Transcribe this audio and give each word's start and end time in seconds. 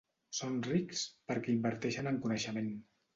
Són 0.35 0.53
rics 0.67 1.03
perquè 1.31 1.53
inverteixen 1.57 2.09
en 2.13 2.17
coneixement. 2.25 2.73